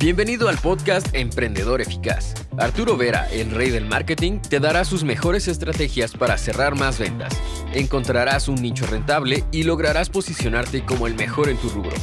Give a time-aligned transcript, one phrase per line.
[0.00, 2.32] Bienvenido al podcast Emprendedor Eficaz.
[2.56, 7.36] Arturo Vera, el rey del marketing, te dará sus mejores estrategias para cerrar más ventas.
[7.74, 11.96] Encontrarás un nicho rentable y lograrás posicionarte como el mejor en tu rubro.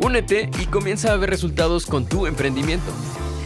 [0.00, 2.90] Únete y comienza a ver resultados con tu emprendimiento.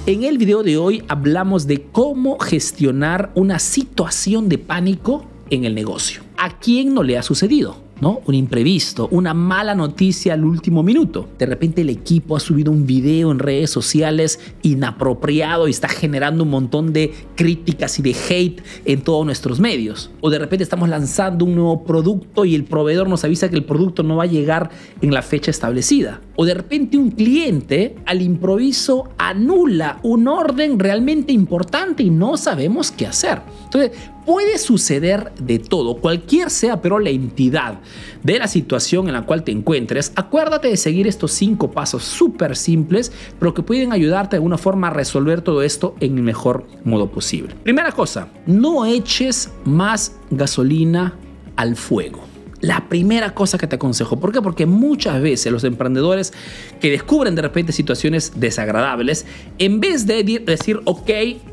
[0.07, 5.75] En el video de hoy hablamos de cómo gestionar una situación de pánico en el
[5.75, 6.23] negocio.
[6.37, 7.86] ¿A quién no le ha sucedido?
[8.01, 8.21] ¿No?
[8.27, 11.29] Un imprevisto, una mala noticia al último minuto.
[11.39, 16.45] De repente el equipo ha subido un video en redes sociales inapropiado y está generando
[16.45, 20.11] un montón de críticas y de hate en todos nuestros medios.
[20.21, 23.65] O de repente estamos lanzando un nuevo producto y el proveedor nos avisa que el
[23.65, 24.71] producto no va a llegar
[25.01, 26.21] en la fecha establecida.
[26.37, 32.91] O de repente un cliente al improviso anula un orden realmente importante y no sabemos
[32.91, 33.41] qué hacer.
[33.65, 33.93] Entonces,
[34.27, 37.79] puede suceder de todo, cualquier sea pero la entidad
[38.25, 42.57] de la situación en la cual te encuentres, acuérdate de seguir estos cinco pasos súper
[42.57, 46.67] simples, pero que pueden ayudarte de alguna forma a resolver todo esto en el mejor
[46.85, 47.55] modo posible.
[47.63, 51.15] Primera cosa, no eches más gasolina
[51.55, 52.21] al fuego.
[52.61, 54.43] La primera cosa que te aconsejo, ¿por qué?
[54.43, 56.33] Porque muchas veces los emprendedores
[56.81, 59.25] que descubren de repente situaciones desagradables,
[59.59, 61.11] en vez de decir, ok,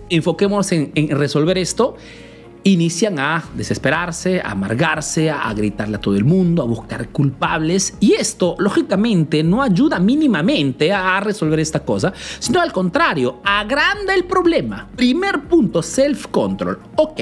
[0.10, 1.98] enfoquémonos en, en resolver esto,
[2.64, 7.96] inician a desesperarse, a amargarse, a gritarle a todo el mundo, a buscar culpables.
[8.00, 14.26] Y esto, lógicamente, no ayuda mínimamente a resolver esta cosa, sino al contrario, agranda el
[14.26, 14.90] problema.
[14.96, 16.80] Primer punto, self-control.
[16.96, 17.20] Ok.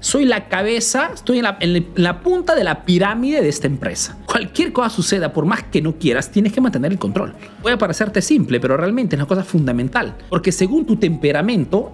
[0.00, 4.16] Soy la cabeza, estoy en la, punta de la pirámide de esta empresa.
[4.26, 7.34] Cualquier cosa suceda, por más que no quieras, tienes que mantener el control.
[7.62, 10.14] Puede parecerte simple, pero realmente es una cosa fundamental.
[10.28, 11.90] Porque según tu temperamento,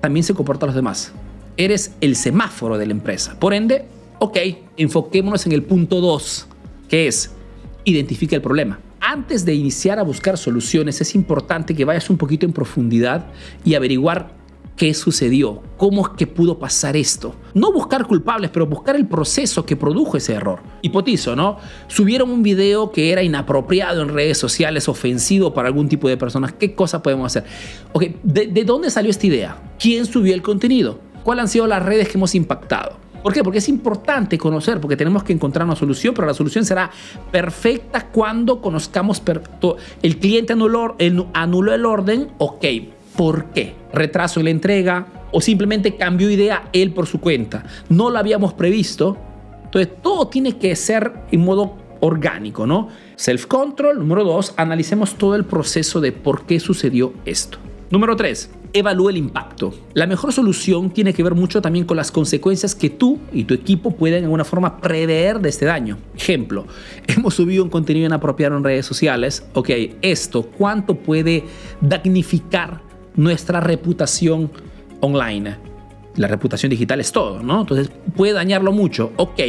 [0.00, 1.12] también se comportan los demás
[1.56, 3.38] eres el semáforo de la empresa.
[3.38, 3.84] Por ende,
[4.18, 4.38] ok,
[4.76, 6.48] enfoquémonos en el punto 2,
[6.88, 7.32] que es
[7.84, 8.80] identifica el problema.
[9.00, 13.26] Antes de iniciar a buscar soluciones, es importante que vayas un poquito en profundidad
[13.64, 14.32] y averiguar
[14.76, 17.34] qué sucedió, cómo es que pudo pasar esto.
[17.52, 20.60] No buscar culpables, pero buscar el proceso que produjo ese error.
[20.82, 21.58] Hipotizo, ¿no?
[21.86, 26.52] Subieron un video que era inapropiado en redes sociales, ofensivo para algún tipo de personas.
[26.54, 27.44] ¿Qué cosa podemos hacer?
[27.92, 29.74] Ok, ¿de, de dónde salió esta idea?
[29.78, 30.98] ¿Quién subió el contenido?
[31.24, 32.98] Cuáles han sido las redes que hemos impactado.
[33.24, 33.42] ¿Por qué?
[33.42, 36.90] Porque es importante conocer, porque tenemos que encontrar una solución, pero la solución será
[37.32, 39.22] perfecta cuando conozcamos
[40.02, 40.94] el cliente anuló,
[41.32, 42.64] anuló el orden, ok,
[43.16, 43.74] ¿por qué?
[43.94, 47.64] Retraso en la entrega o simplemente cambió idea él por su cuenta.
[47.88, 49.16] No lo habíamos previsto.
[49.64, 52.88] Entonces todo tiene que ser en modo orgánico, ¿no?
[53.16, 53.98] Self-control.
[53.98, 57.58] Número dos, analicemos todo el proceso de por qué sucedió esto.
[57.94, 59.72] Número tres, evalúe el impacto.
[59.92, 63.54] La mejor solución tiene que ver mucho también con las consecuencias que tú y tu
[63.54, 65.98] equipo pueden de alguna forma prever de este daño.
[66.16, 66.66] Ejemplo,
[67.06, 69.46] hemos subido un contenido inapropiado en redes sociales.
[69.52, 69.70] Ok,
[70.02, 71.44] esto, ¿cuánto puede
[71.80, 72.82] damnificar
[73.14, 74.50] nuestra reputación
[74.98, 75.56] online?
[76.16, 77.60] La reputación digital es todo, ¿no?
[77.60, 79.12] Entonces puede dañarlo mucho.
[79.14, 79.40] Ok,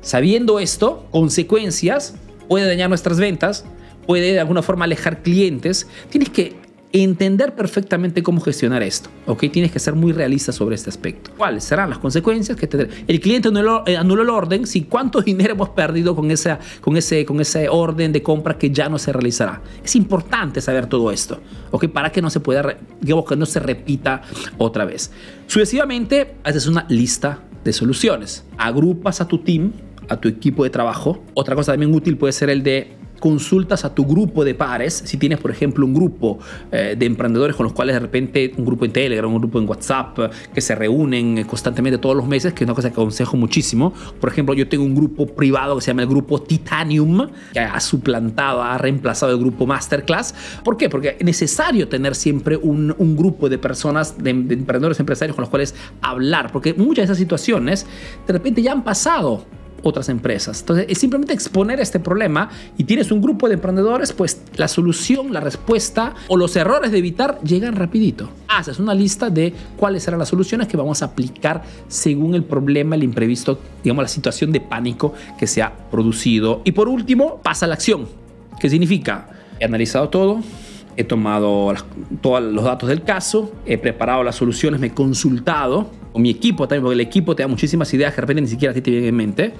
[0.00, 2.16] sabiendo esto, consecuencias,
[2.48, 3.66] puede dañar nuestras ventas,
[4.06, 5.86] puede de alguna forma alejar clientes.
[6.08, 6.63] Tienes que
[7.02, 9.10] entender perfectamente cómo gestionar esto.
[9.26, 9.46] ¿ok?
[9.50, 11.32] Tienes que ser muy realista sobre este aspecto.
[11.36, 12.56] ¿Cuáles serán las consecuencias?
[12.56, 12.68] que
[13.08, 17.24] El cliente eh, anuló, el orden, si cuánto dinero hemos perdido con, esa, con, ese,
[17.24, 19.60] con ese orden de compra que ya no se realizará.
[19.82, 21.40] Es importante saber todo esto,
[21.72, 21.88] ¿ok?
[21.88, 24.22] Para que no se pueda, digamos que no se repita
[24.56, 25.10] otra vez.
[25.48, 28.44] Sucesivamente, haces una lista de soluciones.
[28.56, 29.72] Agrupas a tu team,
[30.08, 31.24] a tu equipo de trabajo.
[31.34, 35.16] Otra cosa también útil puede ser el de consultas a tu grupo de pares, si
[35.16, 36.38] tienes por ejemplo un grupo
[36.70, 39.66] eh, de emprendedores con los cuales de repente un grupo en Telegram, un grupo en
[39.66, 40.18] WhatsApp,
[40.52, 43.94] que se reúnen constantemente todos los meses, que es una cosa que aconsejo muchísimo.
[44.20, 47.80] Por ejemplo, yo tengo un grupo privado que se llama el grupo Titanium, que ha
[47.80, 50.34] suplantado, ha reemplazado el grupo Masterclass.
[50.62, 50.90] ¿Por qué?
[50.90, 55.44] Porque es necesario tener siempre un, un grupo de personas, de, de emprendedores empresarios con
[55.44, 57.86] los cuales hablar, porque muchas de esas situaciones
[58.26, 59.46] de repente ya han pasado
[59.84, 60.60] otras empresas.
[60.60, 65.32] Entonces, es simplemente exponer este problema y tienes un grupo de emprendedores, pues la solución,
[65.32, 68.30] la respuesta o los errores de evitar llegan rapidito.
[68.48, 72.96] Haces una lista de cuáles serán las soluciones que vamos a aplicar según el problema,
[72.96, 76.62] el imprevisto, digamos la situación de pánico que se ha producido.
[76.64, 78.08] Y por último, pasa a la acción.
[78.58, 79.28] ¿Qué significa?
[79.60, 80.40] He analizado todo,
[80.96, 81.74] he tomado
[82.20, 86.68] todos los datos del caso, he preparado las soluciones, me he consultado con mi equipo
[86.68, 88.80] también, porque el equipo te da muchísimas ideas que de repente ni siquiera a ti
[88.80, 89.54] te vienen en mente.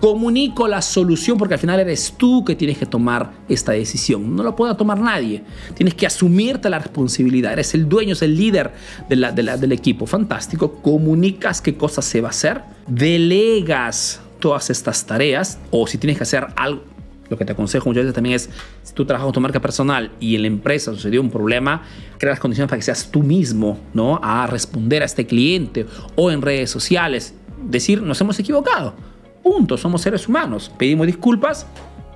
[0.00, 4.34] Comunico la solución porque al final eres tú que tienes que tomar esta decisión.
[4.34, 5.44] No la puede tomar nadie.
[5.74, 7.52] Tienes que asumirte la responsabilidad.
[7.52, 8.72] Eres el dueño, es el líder
[9.08, 10.04] de la, del equipo.
[10.04, 10.80] Fantástico.
[10.82, 12.62] Comunicas qué cosas se va a hacer.
[12.88, 16.82] Delegas todas estas tareas o si tienes que hacer algo
[17.30, 18.50] lo que te aconsejo muchas veces también es,
[18.82, 21.82] si tú trabajas con tu marca personal y en la empresa sucedió un problema,
[22.18, 24.20] crea las condiciones para que seas tú mismo, ¿no?
[24.22, 25.86] A responder a este cliente
[26.16, 28.94] o en redes sociales, decir, nos hemos equivocado.
[29.42, 31.66] Punto, somos seres humanos, pedimos disculpas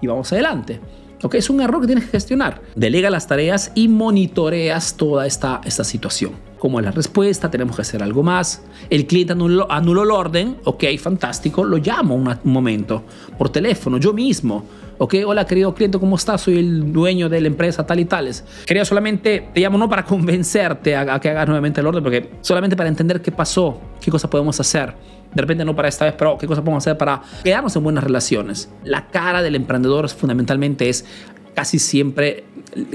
[0.02, 0.80] y vamos adelante.
[1.22, 1.36] ¿Ok?
[1.36, 2.60] Es un error que tienes que gestionar.
[2.74, 6.32] Delega las tareas y monitoreas toda esta, esta situación.
[6.58, 7.50] ¿Cómo es la respuesta?
[7.50, 8.62] Tenemos que hacer algo más.
[8.90, 10.56] El cliente anuló, anuló el orden.
[10.64, 11.64] Ok, fantástico.
[11.64, 13.04] Lo llamo un momento
[13.38, 14.66] por teléfono, yo mismo
[14.98, 16.42] ok, hola querido cliente, ¿cómo estás?
[16.42, 18.44] Soy el dueño de la empresa tal y tales.
[18.66, 22.76] Quería solamente, te llamo no para convencerte a, que hagas nuevamente el orden, porque solamente
[22.76, 24.94] para entender qué pasó, qué cosas podemos hacer.
[25.34, 28.04] De repente no para esta vez, pero qué cosas podemos hacer para quedarnos en buenas
[28.04, 28.70] relaciones.
[28.84, 31.04] La cara del emprendedor fundamentalmente es
[31.54, 32.44] casi siempre,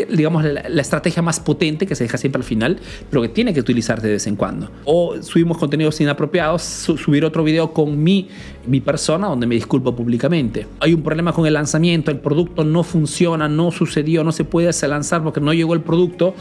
[0.10, 2.80] digamos, la, estrategia más potente que se deja siempre al final,
[3.10, 4.70] pero que tiene que utilizar de vez en cuando.
[4.86, 8.28] O subimos contenidos inapropiados, subir otro video con mi,
[8.68, 10.68] mi persona donde me disculpo públicamente.
[10.80, 14.70] Hay un problema con el lanzamiento, el producto no funciona, no sucedió, no se puede
[14.88, 16.34] lanzar porque no llegó el producto